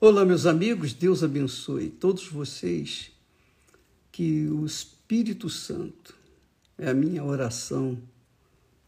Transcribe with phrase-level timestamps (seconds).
[0.00, 3.10] Olá, meus amigos, Deus abençoe todos vocês.
[4.12, 6.14] Que o Espírito Santo
[6.78, 8.00] é a minha oração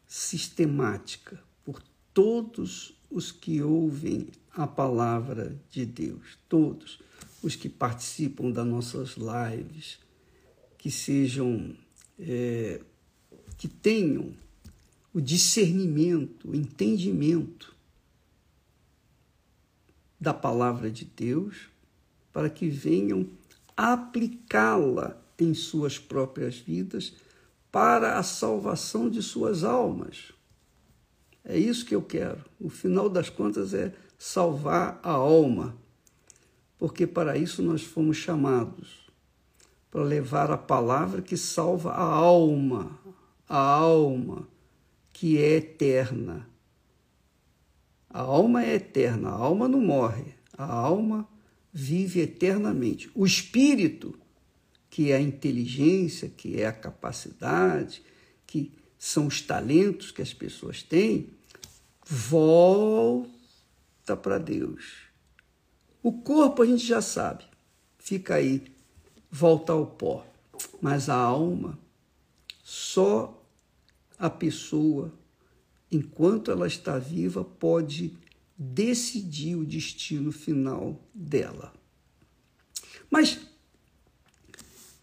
[0.06, 1.82] sistemática por
[2.14, 7.00] todos os que ouvem a palavra de Deus, todos
[7.42, 9.98] os que participam das nossas lives,
[10.78, 11.74] que sejam,
[12.20, 12.80] é,
[13.58, 14.32] que tenham
[15.12, 17.79] o discernimento, o entendimento
[20.20, 21.70] da palavra de Deus,
[22.32, 23.26] para que venham
[23.76, 27.14] aplicá-la em suas próprias vidas
[27.72, 30.32] para a salvação de suas almas.
[31.44, 32.44] É isso que eu quero.
[32.60, 35.74] O final das contas é salvar a alma,
[36.78, 39.10] porque para isso nós fomos chamados
[39.90, 42.98] para levar a palavra que salva a alma,
[43.48, 44.46] a alma
[45.12, 46.48] que é eterna.
[48.12, 51.28] A alma é eterna, a alma não morre, a alma
[51.72, 53.08] vive eternamente.
[53.14, 54.18] O espírito,
[54.90, 58.02] que é a inteligência, que é a capacidade,
[58.44, 61.28] que são os talentos que as pessoas têm,
[62.04, 63.28] volta
[64.20, 65.04] para Deus.
[66.02, 67.44] O corpo a gente já sabe,
[67.96, 68.64] fica aí,
[69.30, 70.26] volta ao pó.
[70.82, 71.78] Mas a alma,
[72.64, 73.40] só
[74.18, 75.12] a pessoa
[75.90, 78.14] enquanto ela está viva, pode
[78.56, 81.72] decidir o destino final dela.
[83.10, 83.40] Mas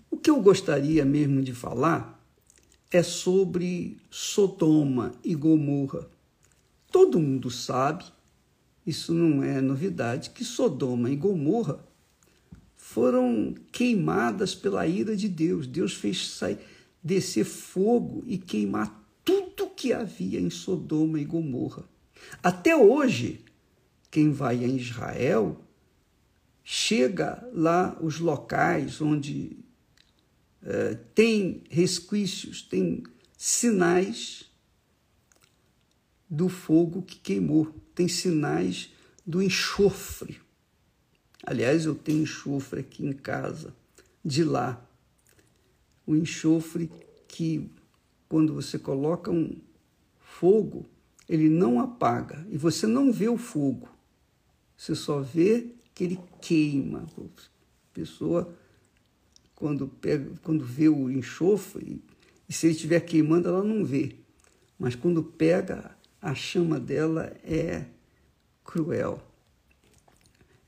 [0.09, 2.17] o que eu gostaria mesmo de falar
[2.89, 6.07] é sobre Sodoma e Gomorra.
[6.91, 8.05] Todo mundo sabe,
[8.85, 11.85] isso não é novidade, que Sodoma e Gomorra
[12.77, 15.67] foram queimadas pela ira de Deus.
[15.67, 16.59] Deus fez sair,
[17.03, 19.06] descer fogo e queimar
[19.57, 21.83] tudo que havia em Sodoma e Gomorra.
[22.43, 23.43] Até hoje,
[24.11, 25.59] quem vai a Israel
[26.63, 29.57] chega lá os locais onde
[30.61, 33.03] é, tem resquícios, tem
[33.35, 34.45] sinais
[36.29, 38.93] do fogo que queimou, tem sinais
[39.25, 40.39] do enxofre.
[41.43, 43.73] Aliás, eu tenho enxofre aqui em casa,
[44.23, 44.85] de lá.
[46.05, 46.91] O enxofre
[47.27, 47.71] que
[48.27, 49.57] quando você coloca um
[50.19, 50.85] fogo,
[51.27, 53.89] ele não apaga e você não vê o fogo.
[54.77, 57.05] Você só vê que ele queima.
[57.17, 58.55] A pessoa,
[59.55, 62.01] quando, pega, quando vê o enxofre,
[62.47, 64.15] e se ele estiver queimando, ela não vê.
[64.77, 67.85] Mas quando pega, a chama dela é
[68.63, 69.21] cruel.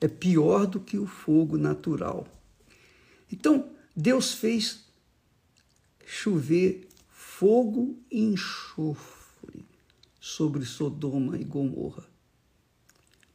[0.01, 2.27] É pior do que o fogo natural.
[3.31, 4.85] Então, Deus fez
[6.05, 6.88] chover
[7.39, 9.63] fogo e enxofre
[10.19, 12.03] sobre Sodoma e Gomorra.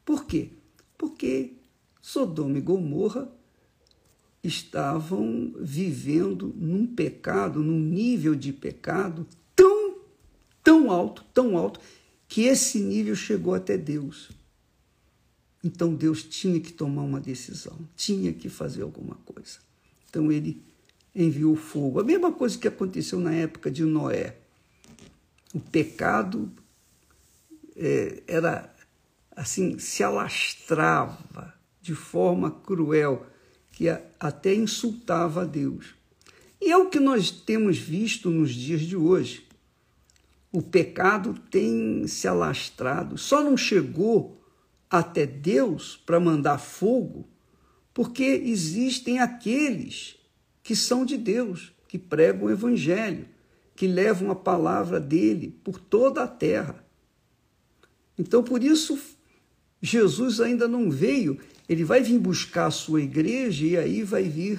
[0.04, 0.50] Por quê?
[0.98, 1.54] Porque
[2.02, 3.32] Sodoma e Gomorra
[4.42, 9.26] estavam vivendo num pecado, num nível de pecado
[9.56, 9.96] tão,
[10.62, 11.80] tão alto, tão alto,
[12.28, 14.28] que esse nível chegou até Deus.
[15.64, 19.60] Então Deus tinha que tomar uma decisão, tinha que fazer alguma coisa.
[20.10, 20.62] Então ele
[21.14, 22.00] enviou fogo.
[22.00, 24.36] A mesma coisa que aconteceu na época de Noé.
[25.54, 26.50] O pecado
[27.76, 28.74] é, era
[29.36, 33.26] assim, se alastrava de forma cruel,
[33.72, 33.88] que
[34.18, 35.94] até insultava a Deus.
[36.60, 39.46] E é o que nós temos visto nos dias de hoje.
[40.50, 44.40] O pecado tem se alastrado, só não chegou
[44.88, 47.28] até Deus para mandar fogo,
[47.92, 50.16] porque existem aqueles
[50.64, 53.28] que são de Deus, que pregam o Evangelho,
[53.76, 56.82] que levam a palavra dele por toda a terra.
[58.18, 58.98] Então, por isso,
[59.82, 61.38] Jesus ainda não veio,
[61.68, 64.58] ele vai vir buscar a sua igreja e aí vai vir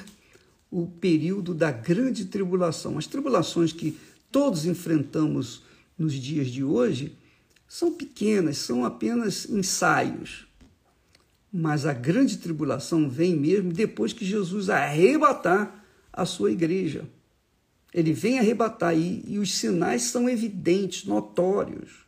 [0.70, 3.00] o período da grande tribulação.
[3.00, 3.98] As tribulações que
[4.32, 5.64] todos enfrentamos
[5.98, 7.18] nos dias de hoje
[7.68, 10.46] são pequenas, são apenas ensaios.
[11.52, 15.85] Mas a grande tribulação vem mesmo depois que Jesus arrebatar
[16.16, 17.08] a sua igreja.
[17.94, 22.06] Ele vem arrebatar e, e os sinais são evidentes, notórios.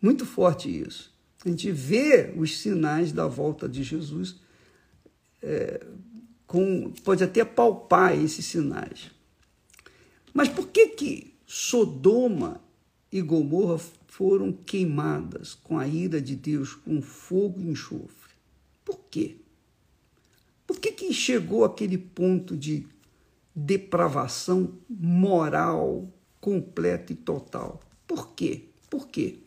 [0.00, 1.14] Muito forte isso.
[1.44, 4.36] A gente vê os sinais da volta de Jesus,
[5.42, 5.84] é,
[6.46, 9.10] com, pode até palpar esses sinais.
[10.34, 12.60] Mas por que que Sodoma
[13.10, 18.34] e Gomorra foram queimadas com a ira de Deus, com fogo e enxofre?
[18.84, 19.36] Por quê?
[20.66, 22.86] Por que, que chegou aquele ponto de
[23.54, 27.80] depravação moral completa e total?
[28.06, 28.64] Por quê?
[28.90, 29.38] Por quê?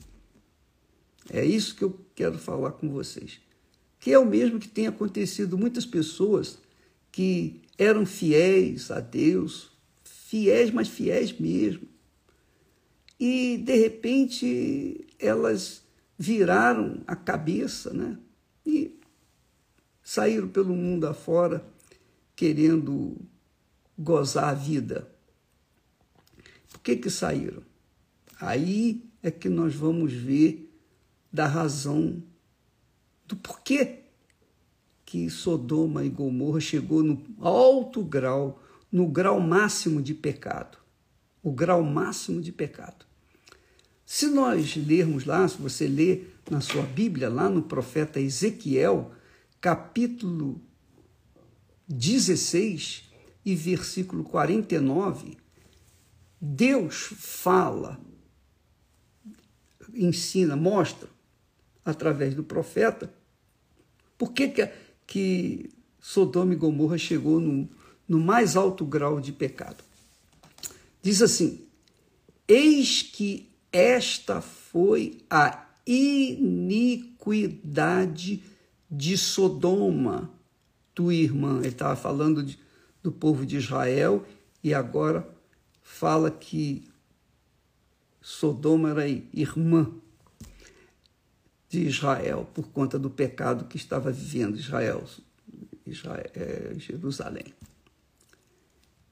[1.30, 3.39] É isso que eu quero falar com vocês.
[4.00, 6.57] Que é o mesmo que tem acontecido muitas pessoas
[7.12, 9.72] que eram fiéis a Deus,
[10.04, 11.88] fiéis, mas fiéis mesmo.
[13.19, 15.83] E de repente elas
[16.18, 18.18] viraram a cabeça, né?
[20.10, 21.64] Saíram pelo mundo afora
[22.36, 23.16] querendo
[23.96, 25.08] gozar a vida.
[26.72, 27.62] Por que que saíram?
[28.42, 30.68] Aí é que nós vamos ver
[31.32, 32.24] da razão
[33.28, 34.00] do porquê
[35.06, 40.80] que Sodoma e Gomorra chegou no alto grau, no grau máximo de pecado.
[41.44, 43.06] O grau máximo de pecado.
[44.04, 49.14] Se nós lermos lá, se você ler na sua Bíblia, lá no profeta Ezequiel,
[49.62, 50.62] capítulo
[51.88, 53.10] 16
[53.46, 55.38] e versículo 49,
[56.40, 58.00] Deus fala,
[59.94, 61.10] ensina, mostra,
[61.84, 63.14] através do profeta,
[64.18, 64.72] por que,
[65.06, 65.70] que,
[66.00, 67.70] Sodoma e Gomorra chegou no,
[68.08, 69.84] no mais alto grau de pecado.
[71.02, 71.68] Diz assim:
[72.48, 76.40] Eis que esta foi a iniquidade
[78.89, 80.30] de Sodoma,
[80.94, 81.59] tua irmã.
[81.59, 82.59] Ele estava falando de,
[83.01, 84.25] do povo de Israel
[84.63, 85.27] e agora
[85.81, 86.88] fala que
[88.21, 89.91] Sodoma era irmã
[91.68, 95.03] de Israel por conta do pecado que estava vivendo Israel,
[95.86, 97.53] Israel é, Jerusalém.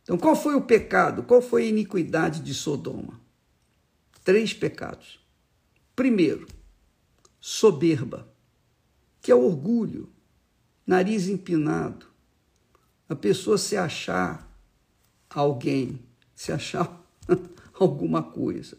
[0.03, 1.23] Então, qual foi o pecado?
[1.23, 3.27] Qual foi a iniquidade de Sodoma?
[4.27, 5.25] três pecados.
[5.95, 6.45] Primeiro,
[7.39, 8.27] soberba,
[9.27, 10.09] que é o orgulho,
[10.85, 12.05] nariz empinado,
[13.09, 14.49] a pessoa se achar
[15.29, 15.99] alguém,
[16.33, 17.05] se achar
[17.77, 18.77] alguma coisa.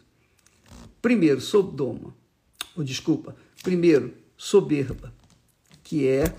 [1.03, 2.17] Primeiro, Sodoma,
[2.75, 5.13] ou desculpa, primeiro, soberba,
[5.85, 6.35] que é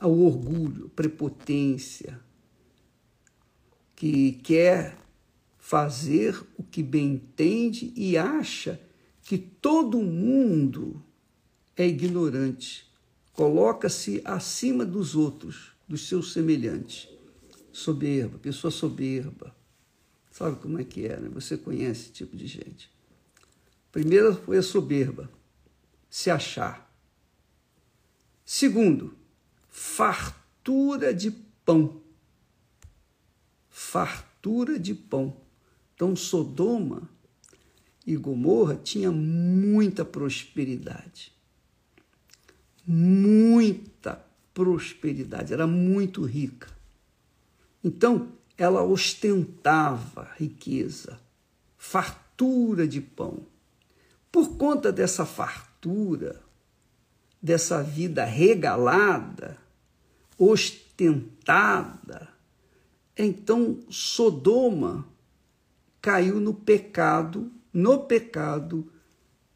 [0.00, 2.20] o orgulho, prepotência,
[3.96, 4.96] que quer
[5.58, 8.80] fazer o que bem entende e acha
[9.24, 11.02] que todo mundo
[11.76, 12.87] é ignorante,
[13.38, 17.08] coloca-se acima dos outros, dos seus semelhantes.
[17.72, 19.54] Soberba, pessoa soberba.
[20.28, 21.28] Sabe como é que é, né?
[21.28, 22.90] Você conhece esse tipo de gente.
[23.92, 25.30] Primeiro foi a soberba,
[26.10, 26.92] se achar.
[28.44, 29.14] Segundo,
[29.68, 31.30] fartura de
[31.64, 32.02] pão.
[33.70, 35.40] Fartura de pão.
[35.94, 37.08] Então, Sodoma
[38.04, 41.37] e Gomorra tinha muita prosperidade.
[42.90, 44.24] Muita
[44.54, 46.68] prosperidade, era muito rica.
[47.84, 51.20] Então, ela ostentava riqueza,
[51.76, 53.40] fartura de pão.
[54.32, 56.40] Por conta dessa fartura,
[57.40, 59.58] dessa vida regalada,
[60.38, 62.28] ostentada,
[63.16, 65.06] então Sodoma
[66.00, 68.90] caiu no pecado, no pecado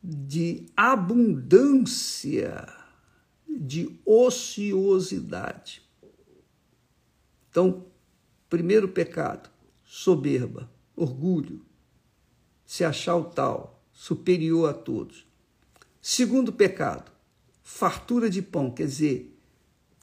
[0.02, 2.66] de abundância,
[3.58, 5.82] de ociosidade.
[7.50, 7.86] Então,
[8.48, 9.50] primeiro pecado,
[9.84, 11.64] soberba, orgulho,
[12.64, 15.26] se achar o tal, superior a todos.
[16.00, 17.12] Segundo pecado,
[17.62, 19.38] fartura de pão, quer dizer,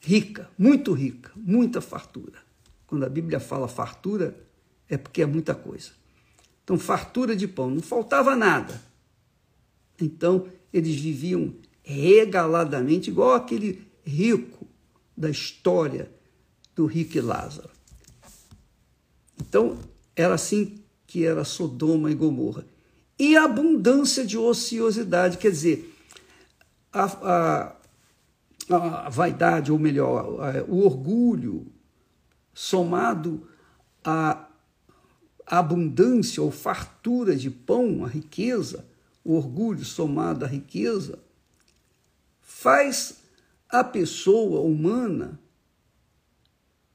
[0.00, 2.38] rica, muito rica, muita fartura.
[2.86, 4.36] Quando a Bíblia fala fartura,
[4.88, 5.90] é porque é muita coisa.
[6.64, 8.80] Então, fartura de pão, não faltava nada.
[10.00, 11.54] Então, eles viviam
[11.90, 14.66] regaladamente, igual aquele rico
[15.16, 16.10] da história
[16.74, 17.70] do rico e Lázaro.
[19.40, 19.78] Então,
[20.14, 22.64] era assim que era Sodoma e Gomorra.
[23.18, 25.94] E abundância de ociosidade, quer dizer,
[26.92, 27.76] a, a,
[28.74, 31.66] a vaidade, ou melhor, o orgulho,
[32.54, 33.46] somado
[34.04, 34.46] a
[35.50, 38.86] a abundância ou fartura de pão, a riqueza,
[39.24, 41.18] o orgulho somado à riqueza,
[42.50, 43.22] faz
[43.68, 45.40] a pessoa humana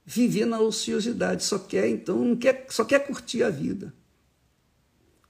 [0.06, 3.96] viver na ociosidade, só quer então, não quer, só quer curtir a vida.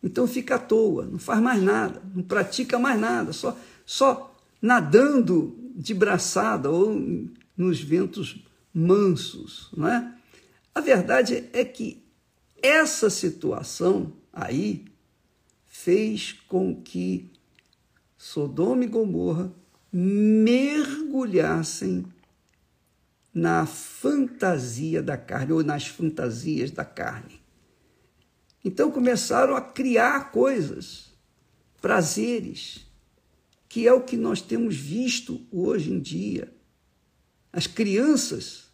[0.04, 5.56] Então fica à toa, não faz mais nada, não pratica mais nada, só, só nadando
[5.76, 7.00] de braçada ou
[7.56, 10.18] nos ventos mansos, não é?
[10.74, 12.04] A verdade é que
[12.62, 14.86] essa situação aí
[15.66, 17.32] fez com que
[18.18, 19.54] Sodoma e Gomorra
[19.98, 22.06] mergulhassem
[23.34, 27.42] na fantasia da carne, ou nas fantasias da carne.
[28.64, 31.14] Então começaram a criar coisas,
[31.82, 32.86] prazeres,
[33.70, 36.54] que é o que nós temos visto hoje em dia.
[37.54, 38.66] As crianças,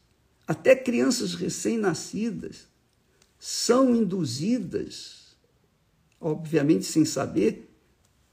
[0.48, 2.68] até crianças recém-nascidas,
[3.38, 5.38] são induzidas,
[6.20, 7.72] obviamente sem saber,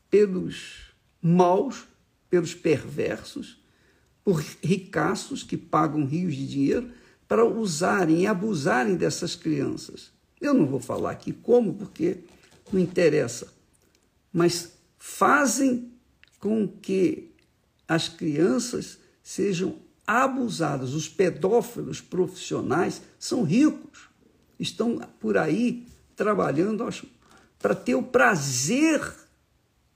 [0.09, 1.87] pelos maus,
[2.30, 3.61] pelos perversos,
[4.25, 6.90] por ricaços que pagam rios de dinheiro
[7.26, 10.11] para usarem e abusarem dessas crianças.
[10.40, 12.18] Eu não vou falar aqui como, porque
[12.73, 13.49] não interessa,
[14.32, 15.92] mas fazem
[16.38, 17.30] com que
[17.87, 20.94] as crianças sejam abusadas.
[20.94, 24.08] Os pedófilos profissionais são ricos,
[24.58, 26.87] estão por aí trabalhando
[27.58, 29.00] para ter o prazer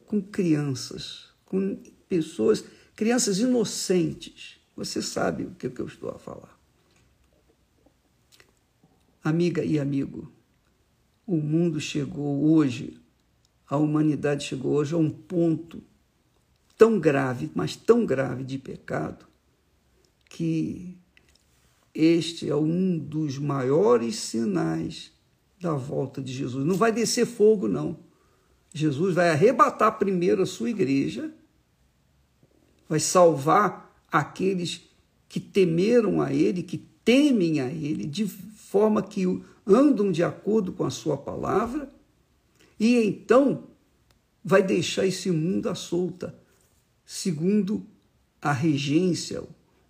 [0.07, 1.79] com crianças, com
[2.13, 2.63] pessoas,
[2.95, 4.61] crianças inocentes.
[4.77, 6.61] Você sabe o que eu estou a falar.
[9.25, 10.31] Amiga e amigo,
[11.27, 13.01] o mundo chegou hoje,
[13.67, 15.83] a humanidade chegou hoje a um ponto
[16.77, 19.25] tão grave, mas tão grave de pecado,
[20.29, 20.99] que
[21.95, 25.13] este é um dos maiores sinais
[25.59, 26.67] da volta de Jesus.
[26.67, 28.01] Não vai descer fogo, não.
[28.75, 31.33] Jesus vai arrebatar primeiro a sua igreja,
[32.93, 34.83] vai salvar aqueles
[35.27, 39.25] que temeram a Ele, que temem a Ele, de forma que
[39.67, 41.91] andam de acordo com a Sua palavra,
[42.79, 43.65] e então
[44.45, 46.39] vai deixar esse mundo à solta
[47.07, 47.83] segundo
[48.43, 49.43] a regência,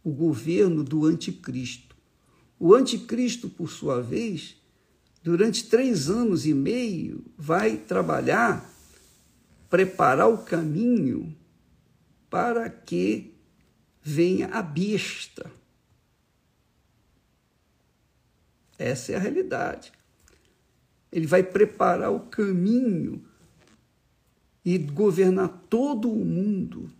[0.04, 1.97] o governo do anticristo.
[2.56, 4.54] O anticristo, por sua vez,
[5.25, 8.73] durante três anos e meio, vai trabalhar,
[9.68, 11.37] preparar o caminho
[12.32, 13.34] para que
[14.00, 15.52] venha a besta.
[18.78, 19.92] Essa é a realidade.
[21.12, 23.22] Ele vai preparar o caminho
[24.64, 26.90] e governar todo o mundo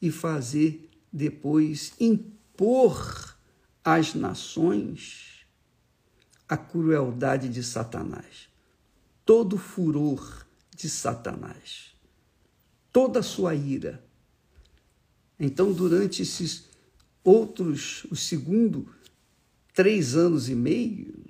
[0.00, 3.36] e fazer depois impor
[3.84, 5.46] às nações
[6.48, 8.48] a crueldade de Satanás,
[9.26, 11.94] todo o furor de Satanás,
[12.90, 14.05] toda a sua ira.
[15.38, 16.64] Então, durante esses
[17.22, 18.88] outros, o segundo,
[19.74, 21.24] três anos e meio,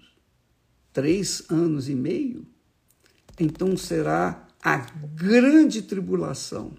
[0.92, 2.46] três anos e meio,
[3.38, 6.74] então será a grande tribulação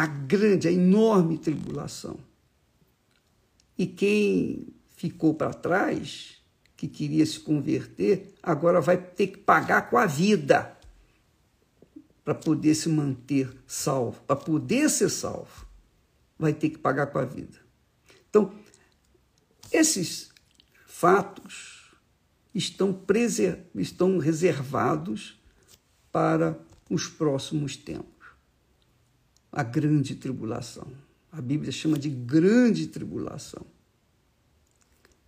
[0.00, 2.18] a grande, a enorme tribulação.
[3.76, 6.38] E quem ficou para trás,
[6.74, 10.74] que queria se converter, agora vai ter que pagar com a vida
[12.30, 15.66] para poder se manter salvo, para poder ser salvo,
[16.38, 17.58] vai ter que pagar com a vida.
[18.28, 18.54] Então,
[19.72, 20.30] esses
[20.86, 21.90] fatos
[22.54, 25.42] estão, preser estão reservados
[26.12, 26.56] para
[26.88, 28.28] os próximos tempos
[29.50, 30.86] a grande tribulação.
[31.32, 33.66] A Bíblia chama de grande tribulação.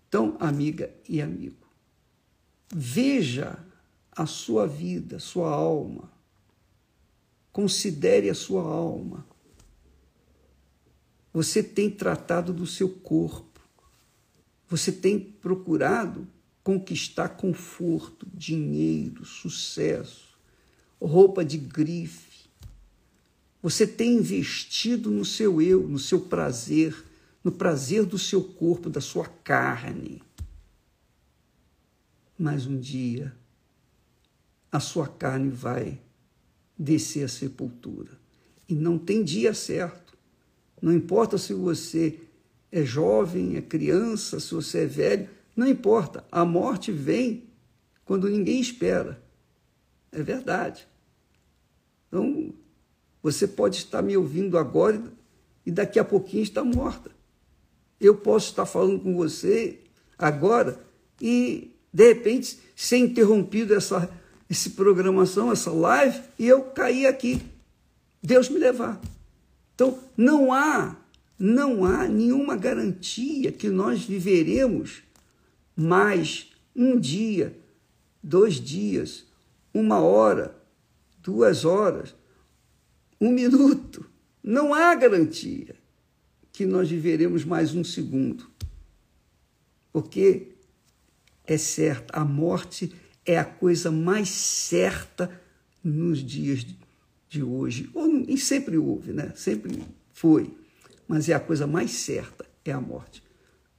[0.08, 1.66] Então, amiga e amigo,
[2.72, 3.58] veja
[4.12, 6.11] a sua vida, sua alma.
[7.52, 9.26] Considere a sua alma.
[11.32, 13.60] Você tem tratado do seu corpo.
[14.68, 16.26] Você tem procurado
[16.64, 20.38] conquistar conforto, dinheiro, sucesso,
[21.00, 22.32] roupa de grife
[23.62, 27.06] você tem investido no seu eu, no seu prazer,
[27.44, 30.20] no prazer do seu corpo, da sua carne.
[32.36, 33.32] Mas um dia
[34.70, 36.00] a sua carne vai
[36.78, 38.10] descer à sepultura.
[38.68, 40.16] E não tem dia certo.
[40.80, 42.18] Não importa se você
[42.70, 46.24] é jovem, é criança, se você é velho, não importa.
[46.32, 47.44] A morte vem
[48.04, 49.22] quando ninguém espera.
[50.10, 50.86] É verdade.
[52.08, 52.52] Então,
[53.22, 55.02] você pode estar me ouvindo agora
[55.64, 57.10] e daqui a pouquinho está morta.
[58.00, 59.78] Eu posso estar falando com você
[60.18, 60.78] agora
[61.20, 64.10] e, de repente, ser interrompido essa,
[64.52, 67.42] essa programação, essa live, e eu cair aqui.
[68.22, 69.00] Deus me levar.
[69.74, 70.94] Então, não há,
[71.38, 75.02] não há nenhuma garantia que nós viveremos
[75.74, 77.58] mais um dia,
[78.22, 79.24] dois dias,
[79.72, 80.54] uma hora,
[81.22, 82.14] duas horas
[83.18, 84.04] um minuto.
[84.42, 85.76] Não há garantia
[86.52, 88.50] que nós viveremos mais um segundo.
[89.92, 90.48] Porque
[91.46, 92.92] é certo, a morte
[93.24, 95.30] é a coisa mais certa
[95.82, 96.66] nos dias
[97.28, 97.90] de hoje.
[97.94, 99.32] Ou, e sempre houve, né?
[99.34, 100.54] Sempre foi.
[101.08, 103.22] Mas é a coisa mais certa, é a morte.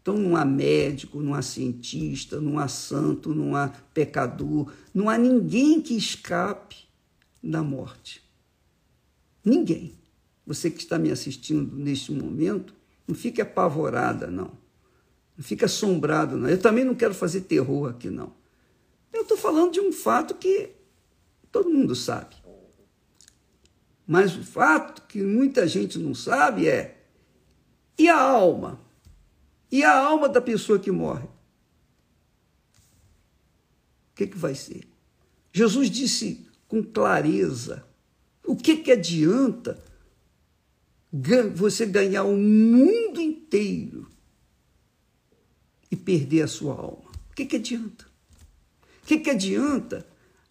[0.01, 5.17] Então não há médico, não há cientista, não há santo, não há pecador, não há
[5.17, 6.75] ninguém que escape
[7.41, 8.21] da morte.
[9.43, 9.93] Ninguém.
[10.45, 12.73] Você que está me assistindo neste momento,
[13.07, 14.51] não fique apavorada, não.
[15.37, 16.49] Não fique assombrado, não.
[16.49, 18.33] Eu também não quero fazer terror aqui, não.
[19.13, 20.71] Eu estou falando de um fato que
[21.51, 22.35] todo mundo sabe.
[24.05, 27.05] Mas o fato que muita gente não sabe é:
[27.97, 28.81] e a alma?
[29.71, 31.25] E a alma da pessoa que morre?
[34.11, 34.87] O que, que vai ser?
[35.51, 37.85] Jesus disse com clareza:
[38.45, 39.81] o que, que adianta
[41.55, 44.09] você ganhar o mundo inteiro
[45.89, 47.11] e perder a sua alma?
[47.31, 48.12] O que, que adianta?
[49.03, 50.07] O que, que adianta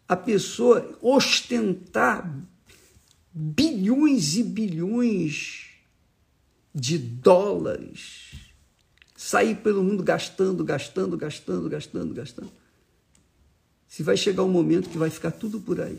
[0.06, 2.30] a pessoa ostentar
[3.32, 5.70] bilhões e bilhões
[6.74, 8.34] de dólares,
[9.16, 12.52] sair pelo mundo gastando, gastando, gastando, gastando, gastando?
[13.88, 15.98] Se vai chegar um momento que vai ficar tudo por aí.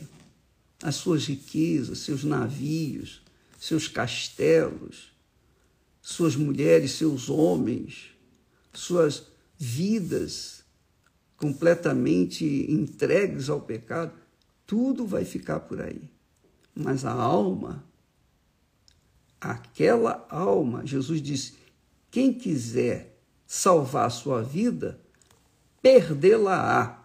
[0.83, 3.23] As suas riquezas, seus navios,
[3.59, 5.11] seus castelos,
[6.03, 8.11] suas mulheres, seus homens,
[8.73, 9.23] suas
[9.57, 10.62] vidas
[11.43, 14.13] completamente entregues ao pecado,
[14.65, 16.09] tudo vai ficar por aí.
[16.73, 17.83] Mas a alma,
[19.41, 21.55] aquela alma, Jesus disse:
[22.09, 24.97] quem quiser salvar a sua vida,
[25.81, 27.03] perdê-la-á.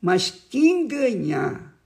[0.00, 1.76] Mas quem ganhar,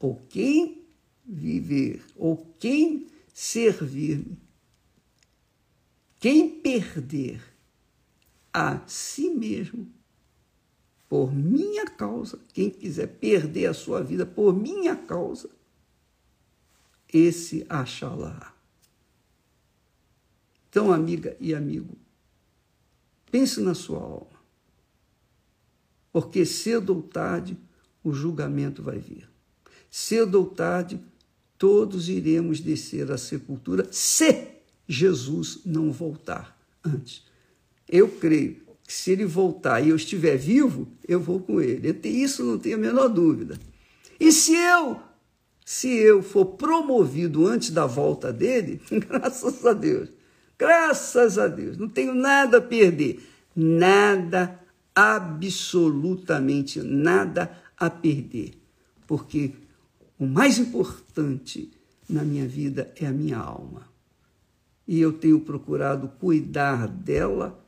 [0.00, 0.82] ou quem
[1.24, 4.36] viver, ou quem servir-me,
[6.18, 7.40] quem perder
[8.52, 9.99] a si mesmo,
[11.10, 15.50] por minha causa, quem quiser perder a sua vida por minha causa,
[17.12, 18.54] esse achará.
[20.70, 21.98] Então, amiga e amigo,
[23.30, 24.40] pense na sua alma
[26.12, 27.56] porque cedo ou tarde
[28.02, 29.28] o julgamento vai vir.
[29.90, 31.00] Cedo ou tarde
[31.58, 34.48] todos iremos descer à sepultura se
[34.88, 37.24] Jesus não voltar antes.
[37.88, 41.96] Eu creio que se ele voltar e eu estiver vivo, eu vou com ele.
[42.02, 43.56] Isso não tenho a menor dúvida.
[44.18, 45.00] E se eu,
[45.64, 50.08] se eu for promovido antes da volta dele, graças a Deus,
[50.58, 53.24] graças a Deus, não tenho nada a perder,
[53.54, 54.58] nada
[54.92, 58.54] absolutamente nada a perder,
[59.06, 59.52] porque
[60.18, 61.70] o mais importante
[62.08, 63.88] na minha vida é a minha alma.
[64.84, 67.59] E eu tenho procurado cuidar dela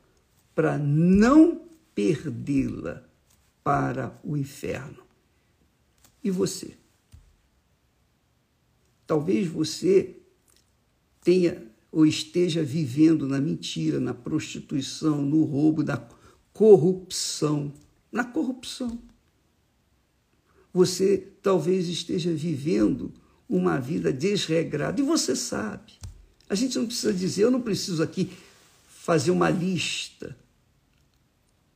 [0.55, 1.61] para não
[1.95, 3.03] perdê-la
[3.63, 5.03] para o inferno.
[6.23, 6.75] E você?
[9.05, 10.15] Talvez você
[11.21, 11.61] tenha
[11.91, 16.01] ou esteja vivendo na mentira, na prostituição, no roubo, na
[16.51, 17.71] corrupção.
[18.11, 18.99] Na corrupção.
[20.73, 23.13] Você talvez esteja vivendo
[23.47, 25.93] uma vida desregrada, e você sabe.
[26.49, 28.31] A gente não precisa dizer, eu não preciso aqui
[28.87, 30.35] fazer uma lista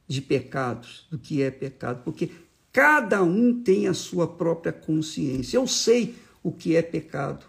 [0.07, 2.31] de pecados, do que é pecado, porque
[2.71, 5.57] cada um tem a sua própria consciência.
[5.57, 7.45] Eu sei o que é pecado.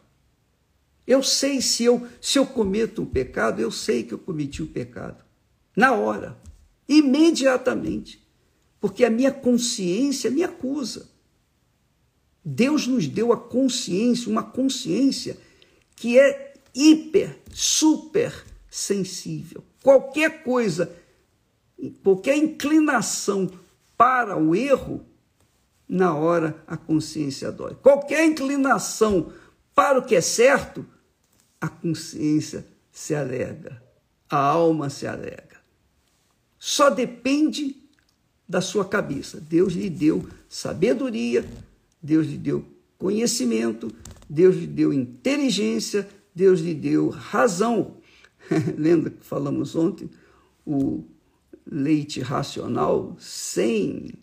[1.07, 4.67] Eu sei se eu se eu cometo um pecado, eu sei que eu cometi o
[4.67, 5.25] um pecado.
[5.77, 6.37] Na hora
[6.89, 8.27] imediatamente,
[8.81, 11.09] porque a minha consciência me acusa.
[12.45, 15.37] Deus nos deu a consciência, uma consciência
[15.95, 18.33] que é hiper, super
[18.71, 19.63] sensível.
[19.83, 20.95] Qualquer coisa,
[22.03, 23.51] qualquer inclinação
[23.97, 25.05] para o erro,
[25.89, 27.75] na hora a consciência dói.
[27.75, 29.33] Qualquer inclinação
[29.75, 30.85] para o que é certo,
[31.61, 33.83] a consciência se alega,
[34.29, 35.49] a alma se alega
[36.59, 37.77] só depende
[38.49, 39.41] da sua cabeça.
[39.41, 41.49] Deus lhe deu sabedoria,
[42.03, 42.65] Deus lhe deu
[42.99, 43.91] conhecimento,
[44.29, 47.97] Deus lhe deu inteligência, Deus lhe deu razão.
[48.77, 50.11] Lembra que falamos ontem?
[50.67, 51.05] O
[51.71, 54.15] leite racional sem,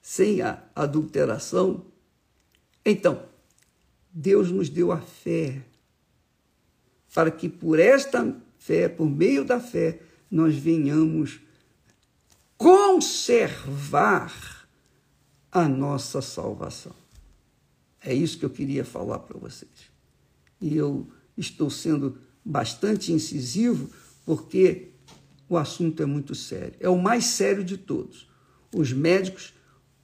[0.00, 1.84] sem a adulteração.
[2.84, 3.24] Então,
[4.12, 5.62] Deus nos deu a fé,
[7.12, 11.40] para que por esta fé, por meio da fé, nós venhamos
[12.56, 14.32] conservar
[15.50, 16.94] a nossa salvação.
[18.00, 19.92] É isso que eu queria falar para vocês.
[20.60, 23.90] E eu estou sendo bastante incisivo
[24.24, 24.93] porque
[25.48, 26.74] o assunto é muito sério.
[26.80, 28.28] É o mais sério de todos.
[28.74, 29.54] Os médicos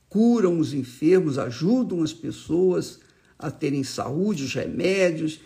[0.08, 3.00] curam os enfermos, ajudam as pessoas
[3.38, 5.40] a terem saúde, os remédios,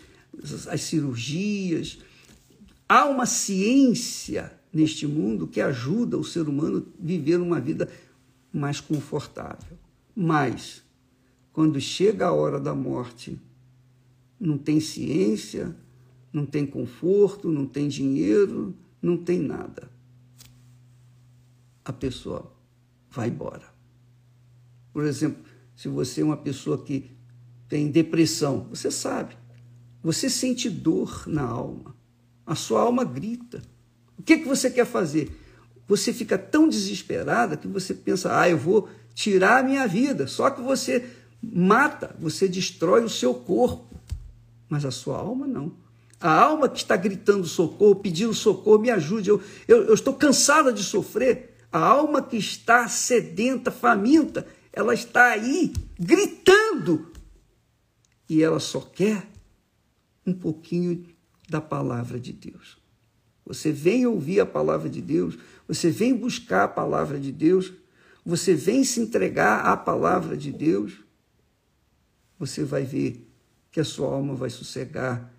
[0.67, 1.99] as cirurgias.
[2.87, 7.89] Há uma ciência neste mundo que ajuda o ser humano a viver uma vida
[8.51, 9.77] mais confortável.
[10.13, 10.83] Mas,
[11.53, 13.39] quando chega a hora da morte,
[14.39, 15.75] não tem ciência,
[16.31, 19.89] não tem conforto, não tem dinheiro, não tem nada.
[21.83, 22.51] A pessoa
[23.11, 23.65] vai embora.
[24.91, 25.43] Por exemplo,
[25.75, 27.11] se você é uma pessoa que
[27.69, 29.37] tem depressão, você sabe,
[30.01, 31.95] você sente dor na alma,
[32.45, 33.61] a sua alma grita.
[34.17, 35.31] O que, que você quer fazer?
[35.87, 40.25] Você fica tão desesperada que você pensa, ah, eu vou tirar a minha vida.
[40.25, 41.07] Só que você
[41.41, 43.95] mata, você destrói o seu corpo,
[44.67, 45.84] mas a sua alma não.
[46.19, 50.71] A alma que está gritando socorro, pedindo socorro, me ajude, eu, eu, eu estou cansada
[50.71, 51.55] de sofrer.
[51.71, 57.11] A alma que está sedenta, faminta, ela está aí gritando
[58.29, 59.27] e ela só quer
[60.25, 61.05] um pouquinho
[61.49, 62.77] da palavra de Deus.
[63.45, 67.71] Você vem ouvir a palavra de Deus, você vem buscar a palavra de Deus,
[68.25, 71.03] você vem se entregar à palavra de Deus,
[72.39, 73.29] você vai ver
[73.71, 75.31] que a sua alma vai sossegar,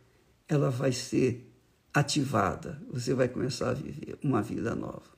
[0.48, 1.50] ela vai ser
[1.92, 5.16] ativada, você vai começar a viver uma vida nova.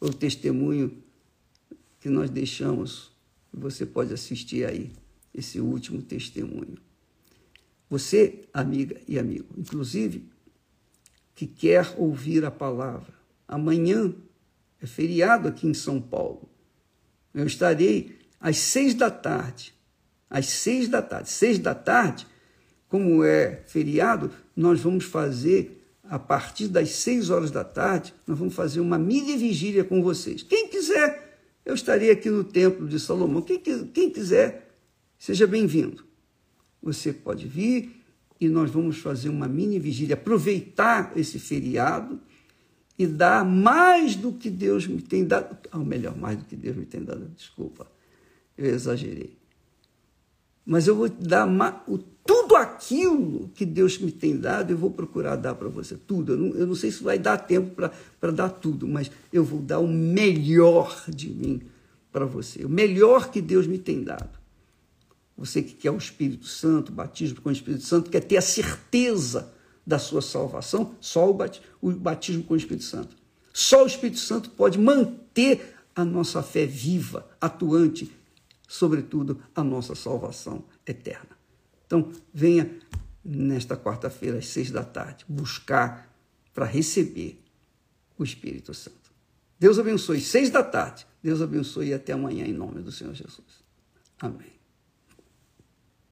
[0.00, 1.02] O testemunho
[2.00, 3.12] que nós deixamos,
[3.52, 4.92] você pode assistir aí,
[5.34, 6.78] esse último testemunho.
[7.88, 10.28] Você, amiga e amigo, inclusive,
[11.34, 13.14] que quer ouvir a palavra,
[13.46, 14.14] amanhã
[14.80, 16.48] é feriado aqui em São Paulo.
[17.34, 19.74] Eu estarei às seis da tarde.
[20.28, 21.30] Às seis da tarde.
[21.30, 22.26] Seis da tarde,
[22.96, 28.54] como é feriado, nós vamos fazer, a partir das seis horas da tarde, nós vamos
[28.54, 30.42] fazer uma mini vigília com vocês.
[30.42, 33.42] Quem quiser, eu estarei aqui no Templo de Salomão.
[33.42, 34.74] Quem, quem quiser,
[35.18, 36.06] seja bem-vindo.
[36.82, 38.02] Você pode vir
[38.40, 42.18] e nós vamos fazer uma mini vigília, aproveitar esse feriado
[42.98, 45.54] e dar mais do que Deus me tem dado.
[45.70, 47.86] Ou melhor, mais do que Deus me tem dado, desculpa,
[48.56, 49.36] eu exagerei.
[50.64, 51.46] Mas eu vou dar
[51.86, 55.96] o, tudo aquilo que Deus me tem dado, eu vou procurar dar para você.
[55.96, 56.32] Tudo.
[56.32, 57.74] Eu não, eu não, sei se vai dar tempo
[58.20, 61.62] para dar tudo, mas eu vou dar o melhor de mim
[62.10, 62.64] para você.
[62.64, 64.38] O melhor que Deus me tem dado.
[65.36, 69.52] Você que quer o Espírito Santo, batismo com o Espírito Santo, quer ter a certeza
[69.86, 73.14] da sua salvação, só o batismo com o Espírito Santo.
[73.52, 78.10] Só o Espírito Santo pode manter a nossa fé viva, atuante,
[78.66, 81.35] sobretudo a nossa salvação eterna.
[81.86, 82.70] Então, venha
[83.24, 86.12] nesta quarta-feira, às seis da tarde, buscar
[86.54, 87.42] para receber
[88.18, 89.12] o Espírito Santo.
[89.58, 90.20] Deus abençoe.
[90.20, 91.06] Seis da tarde.
[91.22, 93.64] Deus abençoe e até amanhã, em nome do Senhor Jesus.
[94.20, 94.55] Amém.